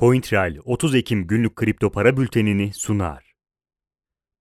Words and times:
CoinTrail 0.00 0.58
30 0.64 0.94
Ekim 0.94 1.26
günlük 1.26 1.56
kripto 1.56 1.92
para 1.92 2.16
bültenini 2.16 2.72
sunar. 2.74 3.34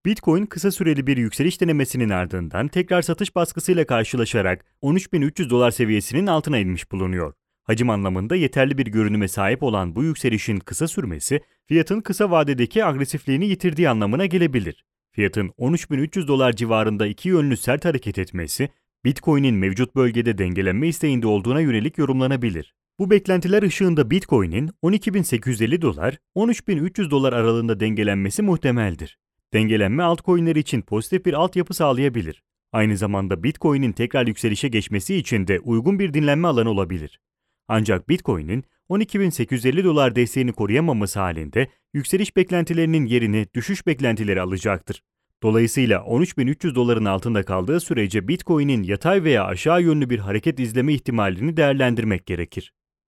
Bitcoin 0.05 0.45
kısa 0.45 0.71
süreli 0.71 1.07
bir 1.07 1.17
yükseliş 1.17 1.61
denemesinin 1.61 2.09
ardından 2.09 2.67
tekrar 2.67 3.01
satış 3.01 3.35
baskısıyla 3.35 3.85
karşılaşarak 3.85 4.65
13.300 4.81 5.49
dolar 5.49 5.71
seviyesinin 5.71 6.27
altına 6.27 6.57
inmiş 6.57 6.91
bulunuyor. 6.91 7.33
Hacim 7.63 7.89
anlamında 7.89 8.35
yeterli 8.35 8.77
bir 8.77 8.85
görünüme 8.85 9.27
sahip 9.27 9.63
olan 9.63 9.95
bu 9.95 10.03
yükselişin 10.03 10.59
kısa 10.59 10.87
sürmesi, 10.87 11.41
fiyatın 11.65 12.01
kısa 12.01 12.31
vadedeki 12.31 12.85
agresifliğini 12.85 13.45
yitirdiği 13.45 13.89
anlamına 13.89 14.25
gelebilir. 14.25 14.85
Fiyatın 15.11 15.47
13.300 15.47 16.27
dolar 16.27 16.53
civarında 16.53 17.07
iki 17.07 17.29
yönlü 17.29 17.57
sert 17.57 17.85
hareket 17.85 18.17
etmesi, 18.17 18.69
Bitcoin'in 19.05 19.55
mevcut 19.55 19.95
bölgede 19.95 20.37
dengelenme 20.37 20.87
isteğinde 20.87 21.27
olduğuna 21.27 21.61
yönelik 21.61 21.97
yorumlanabilir. 21.97 22.76
Bu 22.99 23.09
beklentiler 23.09 23.63
ışığında 23.63 24.11
Bitcoin'in 24.11 24.69
12.850 24.83 25.81
dolar, 25.81 26.17
13.300 26.35 27.11
dolar 27.11 27.33
aralığında 27.33 27.79
dengelenmesi 27.79 28.41
muhtemeldir. 28.41 29.17
Dengelenme 29.53 30.03
altcoin'ler 30.03 30.55
için 30.55 30.81
pozitif 30.81 31.25
bir 31.25 31.33
altyapı 31.33 31.73
sağlayabilir. 31.73 32.43
Aynı 32.71 32.97
zamanda 32.97 33.43
Bitcoin'in 33.43 33.91
tekrar 33.91 34.27
yükselişe 34.27 34.67
geçmesi 34.67 35.15
için 35.15 35.47
de 35.47 35.59
uygun 35.59 35.99
bir 35.99 36.13
dinlenme 36.13 36.47
alanı 36.47 36.69
olabilir. 36.69 37.19
Ancak 37.67 38.09
Bitcoin'in 38.09 38.63
12.850 38.89 39.83
dolar 39.83 40.15
desteğini 40.15 40.53
koruyamaması 40.53 41.19
halinde 41.19 41.67
yükseliş 41.93 42.35
beklentilerinin 42.35 43.05
yerini 43.05 43.47
düşüş 43.53 43.87
beklentileri 43.87 44.41
alacaktır. 44.41 45.03
Dolayısıyla 45.43 45.99
13.300 45.99 46.75
doların 46.75 47.05
altında 47.05 47.43
kaldığı 47.43 47.79
sürece 47.79 48.27
Bitcoin'in 48.27 48.83
yatay 48.83 49.23
veya 49.23 49.45
aşağı 49.45 49.81
yönlü 49.81 50.09
bir 50.09 50.19
hareket 50.19 50.59
izleme 50.59 50.93
ihtimalini 50.93 51.57
değerlendirmek 51.57 52.25
gerekir. 52.25 52.73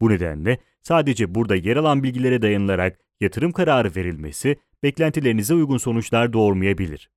Bu 0.00 0.10
nedenle 0.10 0.58
sadece 0.82 1.34
burada 1.34 1.56
yer 1.56 1.76
alan 1.76 2.02
bilgilere 2.02 2.42
dayanılarak 2.42 2.98
yatırım 3.20 3.52
kararı 3.52 3.96
verilmesi 3.96 4.56
beklentilerinize 4.82 5.54
uygun 5.54 5.78
sonuçlar 5.78 6.32
doğurmayabilir. 6.32 7.10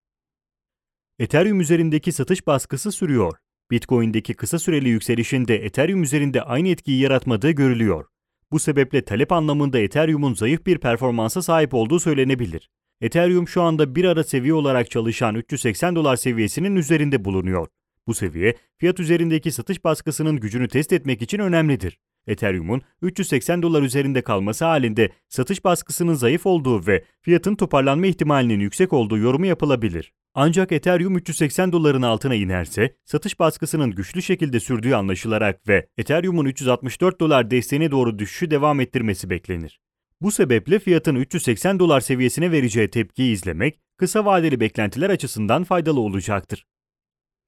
Ethereum 1.20 1.62
üzerindeki 1.62 2.12
satış 2.12 2.48
baskısı 2.48 2.92
sürüyor. 2.92 3.34
Bitcoin'deki 3.72 4.34
kısa 4.34 4.60
süreli 4.60 4.90
yükselişin 4.90 5.48
de 5.48 5.66
Ethereum 5.66 6.04
üzerinde 6.04 6.42
aynı 6.42 6.68
etkiyi 6.68 7.00
yaratmadığı 7.00 7.52
görülüyor. 7.52 8.06
Bu 8.52 8.60
sebeple 8.60 9.06
talep 9.06 9.32
anlamında 9.32 9.80
Ethereum'un 9.80 10.34
zayıf 10.34 10.66
bir 10.66 10.78
performansa 10.78 11.42
sahip 11.42 11.74
olduğu 11.74 12.00
söylenebilir. 12.00 12.70
Ethereum 13.02 13.48
şu 13.48 13.62
anda 13.62 13.96
bir 13.96 14.06
ara 14.06 14.24
seviye 14.24 14.54
olarak 14.54 14.92
çalışan 14.92 15.36
380 15.36 15.96
dolar 15.96 16.16
seviyesinin 16.16 16.76
üzerinde 16.76 17.26
bulunuyor. 17.26 17.68
Bu 18.08 18.14
seviye, 18.14 18.56
fiyat 18.78 19.00
üzerindeki 19.00 19.52
satış 19.52 19.84
baskısının 19.84 20.40
gücünü 20.40 20.68
test 20.68 20.94
etmek 20.94 21.22
için 21.22 21.40
önemlidir. 21.40 22.00
Ethereum'un 22.28 22.82
380 23.02 23.62
dolar 23.62 23.82
üzerinde 23.82 24.22
kalması 24.22 24.66
halinde 24.66 25.10
satış 25.30 25.64
baskısının 25.64 26.14
zayıf 26.14 26.46
olduğu 26.46 26.88
ve 26.88 27.04
fiyatın 27.22 27.56
toparlanma 27.56 28.08
ihtimalinin 28.08 28.60
yüksek 28.60 28.94
olduğu 28.94 29.18
yorumu 29.18 29.46
yapılabilir. 29.46 30.14
Ancak 30.36 30.72
Ethereum 30.72 31.18
380 31.18 31.72
doların 31.72 32.02
altına 32.02 32.36
inerse 32.36 32.96
satış 33.06 33.40
baskısının 33.40 33.92
güçlü 33.92 34.22
şekilde 34.22 34.60
sürdüğü 34.60 34.94
anlaşılarak 34.94 35.68
ve 35.68 35.88
Ethereum'un 35.98 36.46
364 36.46 37.20
dolar 37.20 37.52
desteğine 37.52 37.92
doğru 37.92 38.20
düşüşü 38.20 38.52
devam 38.52 38.80
ettirmesi 38.80 39.30
beklenir. 39.30 39.80
Bu 40.22 40.32
sebeple 40.32 40.80
fiyatın 40.80 41.16
380 41.16 41.80
dolar 41.80 42.02
seviyesine 42.02 42.52
vereceği 42.52 42.90
tepkiyi 42.90 43.34
izlemek 43.34 43.80
kısa 43.98 44.26
vadeli 44.26 44.60
beklentiler 44.60 45.10
açısından 45.10 45.64
faydalı 45.64 46.00
olacaktır. 46.00 46.66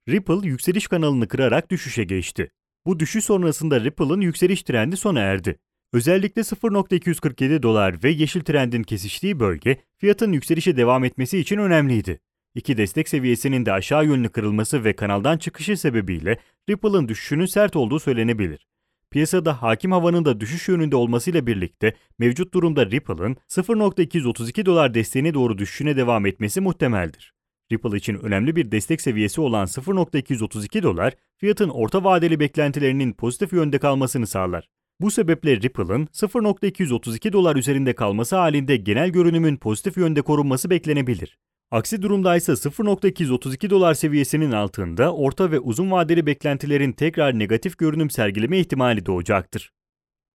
Ripple 0.08 0.48
yükseliş 0.48 0.86
kanalını 0.86 1.28
kırarak 1.28 1.70
düşüşe 1.70 2.04
geçti. 2.04 2.50
Bu 2.86 3.00
düşüş 3.00 3.24
sonrasında 3.24 3.80
Ripple'ın 3.80 4.20
yükseliş 4.20 4.62
trendi 4.62 4.96
sona 4.96 5.20
erdi. 5.20 5.58
Özellikle 5.92 6.42
0.247 6.42 7.62
dolar 7.62 8.02
ve 8.04 8.10
yeşil 8.10 8.40
trendin 8.40 8.82
kesiştiği 8.82 9.40
bölge 9.40 9.76
fiyatın 9.98 10.32
yükselişe 10.32 10.76
devam 10.76 11.04
etmesi 11.04 11.38
için 11.38 11.58
önemliydi. 11.58 12.20
İki 12.54 12.76
destek 12.76 13.08
seviyesinin 13.08 13.66
de 13.66 13.72
aşağı 13.72 14.06
yönlü 14.06 14.28
kırılması 14.28 14.84
ve 14.84 14.96
kanaldan 14.96 15.38
çıkışı 15.38 15.76
sebebiyle 15.76 16.38
Ripple'ın 16.70 17.08
düşüşünün 17.08 17.46
sert 17.46 17.76
olduğu 17.76 18.00
söylenebilir. 18.00 18.66
Piyasada 19.10 19.62
hakim 19.62 19.92
havanın 19.92 20.24
da 20.24 20.40
düşüş 20.40 20.68
yönünde 20.68 20.96
olmasıyla 20.96 21.46
birlikte 21.46 21.94
mevcut 22.18 22.54
durumda 22.54 22.86
Ripple'ın 22.86 23.36
0.232 23.48 24.66
dolar 24.66 24.94
desteğine 24.94 25.34
doğru 25.34 25.58
düşüşüne 25.58 25.96
devam 25.96 26.26
etmesi 26.26 26.60
muhtemeldir. 26.60 27.35
Ripple 27.72 27.96
için 27.96 28.14
önemli 28.14 28.56
bir 28.56 28.70
destek 28.70 29.00
seviyesi 29.00 29.40
olan 29.40 29.66
0.232 29.66 30.82
dolar, 30.82 31.14
fiyatın 31.36 31.68
orta 31.68 32.04
vadeli 32.04 32.40
beklentilerinin 32.40 33.12
pozitif 33.12 33.52
yönde 33.52 33.78
kalmasını 33.78 34.26
sağlar. 34.26 34.68
Bu 35.00 35.10
sebeple 35.10 35.56
Ripple'ın 35.56 36.06
0.232 36.06 37.32
dolar 37.32 37.56
üzerinde 37.56 37.92
kalması 37.92 38.36
halinde 38.36 38.76
genel 38.76 39.10
görünümün 39.10 39.56
pozitif 39.56 39.96
yönde 39.96 40.22
korunması 40.22 40.70
beklenebilir. 40.70 41.38
Aksi 41.70 42.02
durumda 42.02 42.36
ise 42.36 42.52
0.232 42.52 43.70
dolar 43.70 43.94
seviyesinin 43.94 44.52
altında 44.52 45.14
orta 45.14 45.50
ve 45.50 45.60
uzun 45.60 45.90
vadeli 45.90 46.26
beklentilerin 46.26 46.92
tekrar 46.92 47.38
negatif 47.38 47.78
görünüm 47.78 48.10
sergileme 48.10 48.58
ihtimali 48.58 49.06
doğacaktır. 49.06 49.72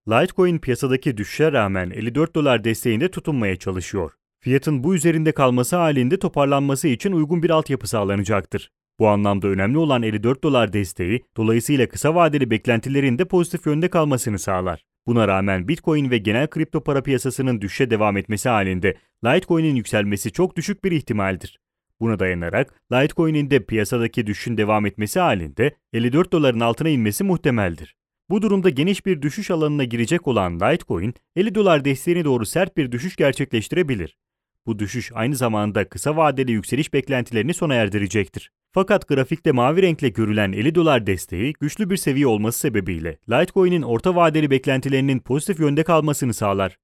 Litecoin 0.10 0.60
piyasadaki 0.60 1.18
düşüşe 1.18 1.52
rağmen 1.52 1.90
54 1.90 2.36
dolar 2.36 2.64
desteğinde 2.64 3.12
tutunmaya 3.12 3.56
çalışıyor. 3.56 4.12
Fiyatın 4.44 4.84
bu 4.84 4.96
üzerinde 4.96 5.32
kalması 5.32 5.76
halinde 5.76 6.20
toparlanması 6.20 6.88
için 6.88 7.12
uygun 7.12 7.44
bir 7.44 7.50
altyapı 7.50 7.88
sağlanacaktır. 7.88 8.72
Bu 9.00 9.08
anlamda 9.08 9.48
önemli 9.48 9.78
olan 9.78 10.04
54 10.04 10.44
dolar 10.44 10.74
desteği, 10.74 11.24
dolayısıyla 11.38 11.90
kısa 11.90 12.16
vadeli 12.16 12.50
beklentilerin 12.52 13.18
de 13.20 13.26
pozitif 13.26 13.66
yönde 13.66 13.90
kalmasını 13.90 14.40
sağlar. 14.40 14.84
Buna 15.08 15.28
rağmen 15.28 15.68
Bitcoin 15.68 16.12
ve 16.12 16.18
genel 16.18 16.48
kripto 16.48 16.84
para 16.84 17.04
piyasasının 17.04 17.62
düşüşe 17.62 17.90
devam 17.90 18.18
etmesi 18.18 18.50
halinde 18.50 18.98
Litecoin'in 19.26 19.76
yükselmesi 19.76 20.32
çok 20.32 20.56
düşük 20.56 20.84
bir 20.84 20.92
ihtimaldir. 20.92 21.60
Buna 22.00 22.20
dayanarak 22.20 22.82
Litecoin'in 22.92 23.50
de 23.50 23.66
piyasadaki 23.66 24.28
düşüşün 24.28 24.58
devam 24.58 24.86
etmesi 24.86 25.20
halinde 25.20 25.76
54 25.94 26.34
doların 26.34 26.60
altına 26.60 26.90
inmesi 26.90 27.24
muhtemeldir. 27.24 27.96
Bu 28.30 28.42
durumda 28.42 28.70
geniş 28.70 29.06
bir 29.06 29.22
düşüş 29.22 29.52
alanına 29.52 29.84
girecek 29.84 30.28
olan 30.28 30.60
Litecoin 30.60 31.14
50 31.36 31.56
dolar 31.56 31.86
desteğine 31.86 32.26
doğru 32.26 32.46
sert 32.46 32.78
bir 32.78 32.92
düşüş 32.92 33.16
gerçekleştirebilir. 33.16 34.18
Bu 34.66 34.80
düşüş 34.80 35.12
aynı 35.14 35.36
zamanda 35.36 35.90
kısa 35.90 36.18
vadeli 36.18 36.52
yükseliş 36.52 36.94
beklentilerini 36.94 37.54
sona 37.54 37.74
erdirecektir. 37.76 38.52
Fakat 38.72 39.08
grafikte 39.08 39.52
mavi 39.52 39.82
renkle 39.82 40.10
görülen 40.10 40.52
50 40.52 40.76
dolar 40.76 41.08
desteği 41.08 41.54
güçlü 41.60 41.90
bir 41.90 41.98
seviye 41.98 42.28
olması 42.28 42.60
sebebiyle 42.60 43.18
Litecoin'in 43.30 43.82
orta 43.82 44.16
vadeli 44.16 44.50
beklentilerinin 44.52 45.20
pozitif 45.20 45.60
yönde 45.60 45.84
kalmasını 45.84 46.34
sağlar. 46.34 46.78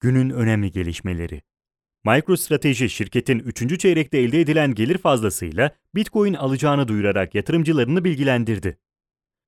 Günün 0.00 0.30
önemli 0.30 0.72
gelişmeleri 0.72 1.42
MicroStrateji 2.04 2.90
şirketin 2.90 3.38
3. 3.38 3.80
çeyrekte 3.80 4.18
elde 4.18 4.40
edilen 4.40 4.74
gelir 4.74 4.98
fazlasıyla 4.98 5.76
Bitcoin 5.94 6.34
alacağını 6.34 6.88
duyurarak 6.88 7.34
yatırımcılarını 7.34 8.04
bilgilendirdi. 8.04 8.78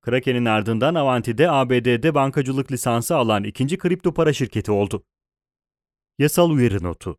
Kraken'in 0.03 0.45
ardından 0.45 0.95
Avanti'de 0.95 1.51
ABD'de 1.51 2.15
bankacılık 2.15 2.73
lisansı 2.73 3.17
alan 3.17 3.45
ikinci 3.45 3.79
kripto 3.79 4.15
para 4.15 4.33
şirketi 4.33 4.73
oldu. 4.73 5.05
Yasal 6.19 6.51
uyarı 6.51 6.83
notu 6.83 7.19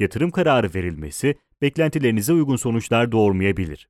yatırım 0.00 0.30
kararı 0.30 0.74
verilmesi 0.74 1.34
beklentilerinize 1.62 2.32
uygun 2.32 2.56
sonuçlar 2.56 3.12
doğurmayabilir. 3.12 3.88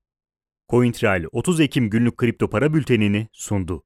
CoinTrail 0.69 1.25
30 1.33 1.61
Ekim 1.61 1.91
günlük 1.91 2.17
kripto 2.17 2.51
para 2.51 2.75
bültenini 2.75 3.29
sundu. 3.33 3.85